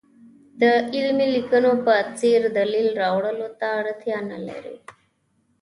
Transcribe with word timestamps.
د 0.61 0.63
علمي 0.95 1.27
لیکنو 1.35 1.71
په 1.85 1.93
څېر 2.19 2.39
دلیل 2.57 2.87
راوړلو 3.01 3.47
ته 3.59 3.67
اړتیا 3.79 4.17
نه 4.31 4.39
لري. 4.47 4.75